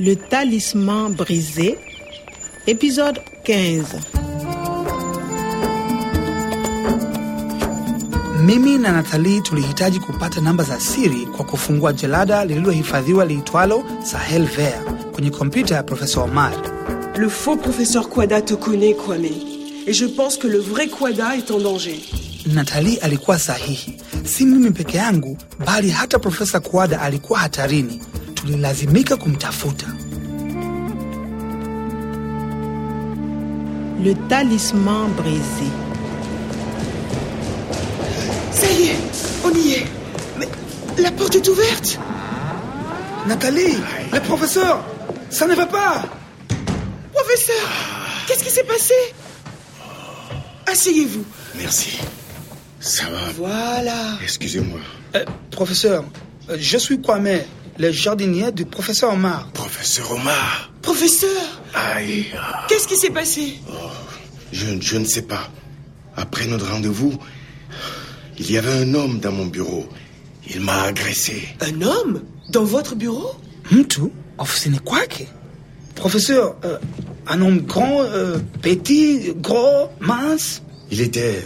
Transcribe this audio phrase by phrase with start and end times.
[0.00, 1.78] Le talisman brisé,
[2.66, 3.84] épisode 15.
[8.42, 14.84] Mimi na natali tulihitaji kupata namba za siri kwa kufungua jalada lililohifadhiwa liitwalo Sahel Ver
[15.12, 16.52] kwenye kompyuta ya Profesa Omar.
[17.16, 19.30] Le faux professeur Kwada te connaît, Kwame.
[19.86, 22.00] Et je pense que le vrai Kwada est en danger.
[22.46, 28.00] Nathalie alikuwa sahihi, si mimi peke yangu, bali hata Profesa Kuada alikuwa hatarini.
[28.44, 29.86] Tulilazimika kumtafuta.
[34.04, 35.70] Le talisman brisé.
[38.52, 38.98] Ça y est,
[39.44, 39.86] on y est.
[40.38, 40.48] Mais
[40.98, 41.98] la porte est ouverte.
[43.26, 43.78] Nathalie,
[44.12, 44.84] le professeur,
[45.30, 46.02] ça ne va pas.
[47.14, 47.66] Professeur,
[48.26, 48.94] qu'est-ce qui s'est passé?
[50.70, 51.24] Asseyez-vous.
[51.56, 51.98] Merci.
[52.78, 53.30] Ça va.
[53.38, 54.18] Voilà.
[54.22, 54.80] Excusez-moi.
[55.16, 56.04] Euh, professeur,
[56.50, 57.38] euh, je suis Kwame,
[57.78, 59.48] le jardinier du professeur Omar.
[59.52, 60.70] Professeur Omar.
[60.82, 61.30] Professeur,
[61.74, 62.26] Aïe.
[62.38, 63.58] ah, qu'est-ce qui s'est passé?
[64.52, 65.50] Je, je ne sais pas.
[66.16, 67.14] Après notre rendez-vous,
[68.38, 69.88] il y avait un homme dans mon bureau.
[70.48, 71.48] Il m'a agressé.
[71.60, 72.22] Un homme?
[72.50, 73.32] Dans votre bureau?
[73.70, 74.02] Mtu
[74.38, 75.26] ofisini kwake.
[75.94, 76.78] Professeur, euh,
[77.26, 80.62] un homme grand, euh, petit, gros, mince?
[80.90, 81.42] Il était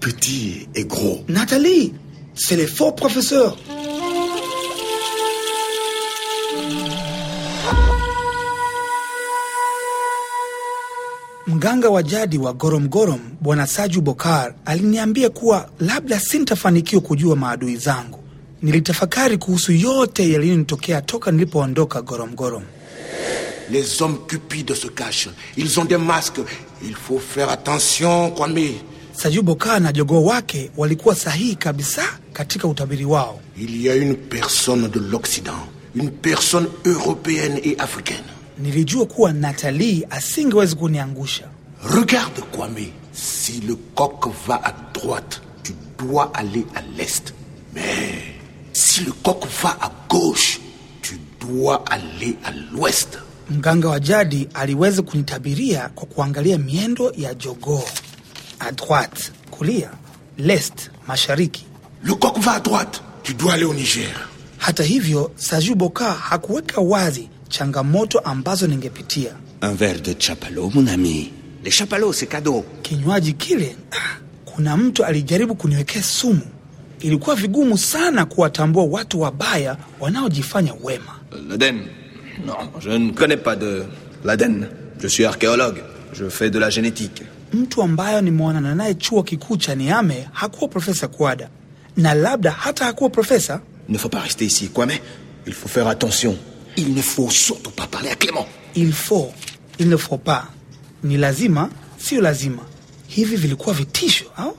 [0.00, 1.24] petit et gros.
[1.28, 1.94] Nathalie,
[2.34, 3.56] c'est le faux professeur.
[11.62, 18.18] Mganga wa jadi wa Goromgorom Bwana Saju Bokar aliniambia kuwa labda sintafanikiwa kujua maadui zangu.
[18.62, 22.62] Nilitafakari kuhusu yote yaliyonitokea toka nilipoondoka Goromgorom.
[23.70, 25.28] Les hommes cupides se cachent.
[25.56, 26.40] Ils ont des masques.
[26.84, 28.74] Il faut faire attention, Kwame.
[29.12, 32.02] Saju Bokar na jogoo wake walikuwa sahihi kabisa
[32.32, 33.40] katika utabiri wao.
[33.58, 38.24] Il y a une personne de l'Occident, une personne européenne et africaine.
[38.58, 41.51] Nilijua kuwa Natalii asingewezi kuniangusha.
[41.82, 42.92] Regarde, Kwame.
[43.12, 47.34] Si le coq va à droite, tu dois aller à l'est.
[47.74, 48.22] Mais
[48.72, 50.60] si le coq va à gauche,
[51.02, 53.18] tu dois aller à l'ouest.
[53.50, 57.84] Mganga wa jadi aliweza kunitabiria kwa kuangalia miendo ya jogoo.
[58.60, 59.90] A droite, kulia,
[60.38, 61.66] lest, mashariki.
[62.04, 64.28] Le coq va à droite, tu dois aller au Niger.
[64.58, 69.32] Hata hivyo, Saju Boka hakuweka wazi changamoto ambazo ningepitia.
[69.62, 71.32] Un verre de chapalo, mon ami.
[71.70, 72.64] C'est cadeau.
[72.82, 76.40] Kinywaji kile, ah, kuna mtu alijaribu kuniwekea sumu.
[77.00, 81.18] Ilikuwa vigumu sana kuwatambua watu wabaya wanaojifanya wema.
[81.48, 81.80] L'Aden
[82.46, 83.84] Non, je ne connais pas de
[84.24, 84.66] l'Aden.
[85.00, 85.78] Je suis archéologue.
[86.12, 87.22] Je fais de la génétique.
[87.52, 91.48] Mtu ambayo nimeonana naye chuo kikuu cha Niame hakuwa Profesa Kwada,
[91.96, 93.60] na labda hata hakuwa profesa.
[93.88, 95.00] Il ne faut pas rester ici, Kwame.
[95.46, 96.36] Il faut faire attention.
[96.76, 98.46] Il ne faut surtout pas parler à Clément.
[98.74, 99.30] Il faut,
[99.78, 100.44] il ne faut pas,
[101.02, 102.62] ni lazima, sio lazima.
[103.06, 104.56] Hivi vilikuwa vitisho au?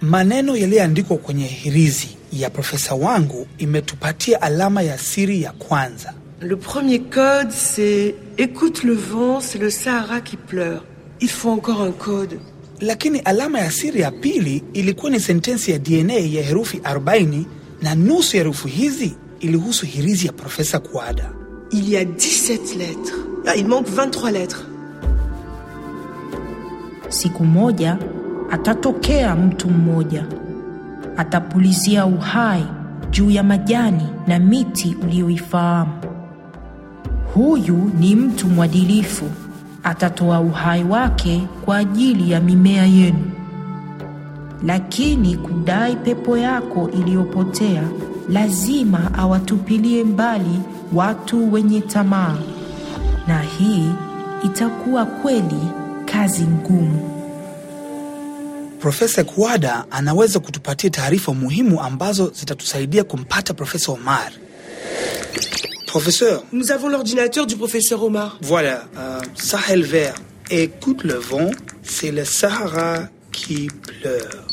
[0.00, 6.14] Maneno yaliyoandikwa kwenye hirizi ya profesa wangu imetupatia alama ya siri ya kwanza.
[6.40, 10.82] Le premier code, c'est Écoute le vent, c'est le Sahara qui pleure.
[11.20, 12.38] Il faut encore un code.
[12.80, 17.44] Lakini alama ya siri ya pili ilikuwa ni sentensi ya DNA ya herufi 40
[17.82, 21.32] na nusu ya herufi hizi ilihusu hirizi ya profesa Kuada.
[21.72, 23.14] Il y a 17 lettres.
[23.46, 24.64] Ah, il manque 23 lettres.
[27.08, 27.98] Siku moja
[28.50, 30.24] atatokea mtu mmoja,
[31.16, 32.64] atapulizia uhai
[33.10, 35.92] juu ya majani na miti uliyoifahamu.
[37.34, 39.24] Huyu ni mtu mwadilifu,
[39.82, 43.30] atatoa uhai wake kwa ajili ya mimea yenu.
[44.66, 47.82] Lakini kudai pepo yako iliyopotea,
[48.28, 50.60] lazima awatupilie mbali
[50.92, 52.34] watu wenye tamaa,
[53.26, 53.88] na hii
[54.44, 55.60] itakuwa kweli
[56.04, 57.10] kazi ngumu.
[58.80, 64.32] Profesa Kuada anaweza kutupatia taarifa muhimu ambazo zitatusaidia kumpata Profesa Omar.
[65.86, 68.36] Professeur, Nous avons l'ordinateur du professeur Omar.
[68.42, 70.14] voilà, euh, Sahel vert.
[70.50, 71.50] Écoute le vent,
[71.82, 74.44] c'est le Sahara qui pleure.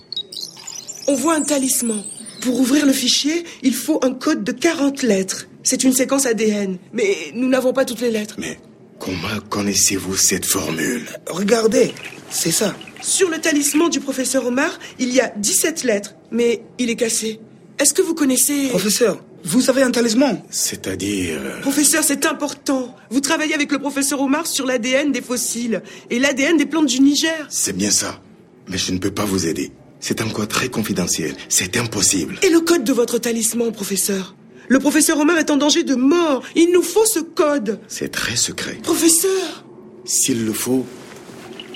[1.07, 2.03] On voit un talisman.
[2.41, 5.47] Pour ouvrir le fichier, il faut un code de 40 lettres.
[5.63, 8.35] C'est une séquence ADN, mais nous n'avons pas toutes les lettres.
[8.39, 8.57] Mais
[8.99, 11.05] comment connaissez-vous cette formule?
[11.27, 11.93] Regardez,
[12.29, 12.75] c'est ça.
[13.01, 17.39] Sur le talisman du professeur Omar, il y a 17 lettres, mais il est cassé.
[17.79, 18.67] Est-ce que vous connaissez...
[18.69, 21.39] Professeur, vous avez un talisman C'est-à-dire...
[21.41, 22.95] euh, Professeur, c'est important.
[23.09, 26.99] Vous travaillez avec le professeur Omar sur l'ADN des fossiles et l'ADN des plantes du
[27.01, 27.47] Niger.
[27.49, 28.19] C'est bien ça.
[28.67, 29.71] Mais je ne peux pas vous aider.
[29.99, 31.35] C'est encore très confidentiel.
[31.49, 32.39] C'est impossible.
[32.43, 34.35] Et le code de votre talisman, professeur?
[34.71, 36.43] Le professeur Omar est en danger de mort.
[36.55, 37.77] Il nous faut ce code.
[37.89, 38.75] C'est très secret.
[38.81, 39.65] Professeur
[40.05, 40.85] S'il le faut,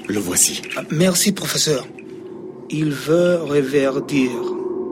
[0.08, 0.62] le voici.
[0.92, 1.86] Merci professeur.
[2.70, 4.32] Il veut reverdir.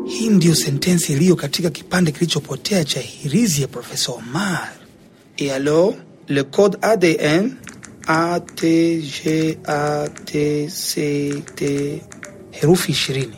[0.07, 4.69] Hii ndiyo sentensi iliyo katika kipande kilichopotea cha hirizi ya Profesa Omar.
[5.37, 5.93] Et alors,
[6.27, 7.51] le code ADN
[8.07, 12.01] A T G A T C T
[12.51, 13.37] herufi ishirini.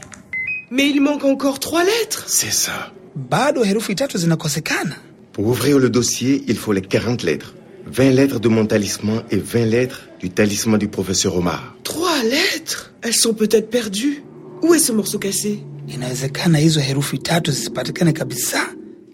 [0.72, 2.24] Mais il manque encore trois lettres.
[2.28, 2.95] C'est ça.
[3.16, 4.96] Bado herufi tatu zinakosekana.
[5.32, 7.56] Pour ouvrir le dossier, il faut les 40 lettres.
[7.88, 11.76] 20 lettres de mon talisman et 20 lettres du talisman du professeur Omar.
[11.84, 12.94] Trois lettres?
[13.02, 14.24] Elles sont peut-être perdues.
[14.62, 15.60] Où est ce morceau cassé?
[15.88, 18.60] Inawezekana hizo herufi tatu zisipatikane kabisa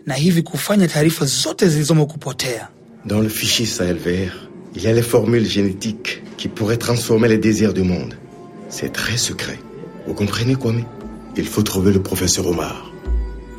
[0.05, 2.69] na hivi kufanya taarifa zote zilizomo kupotea.
[3.05, 7.37] Dans le fichier Sahel vert, il y a les formules génétiques qui pourraient transformer les
[7.37, 8.15] désirs du monde.
[8.69, 9.59] C'est très secret.
[10.07, 10.85] Vous comprenez, Kwame?
[11.37, 12.91] Il faut trouver le professeur Omar.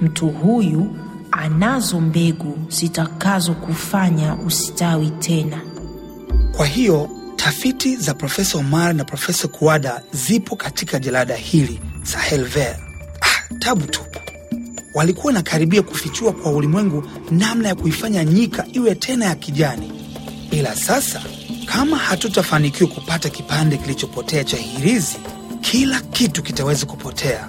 [0.03, 0.97] Mtu huyu
[1.33, 5.61] anazo mbegu zitakazo kufanya usitawi tena.
[6.57, 12.77] Kwa hiyo tafiti za Profesa Omar na Profesa Kuada zipo katika jalada hili Sahel Ver.
[13.21, 14.19] Ah, tabu tupu.
[14.95, 19.93] Walikuwa wanakaribia kufichua kwa ulimwengu namna ya kuifanya nyika iwe tena ya kijani,
[20.51, 21.23] ila sasa
[21.67, 25.17] kama hatutafanikiwa kupata kipande kilichopotea cha hirizi,
[25.61, 27.49] kila kitu kitaweza kupotea.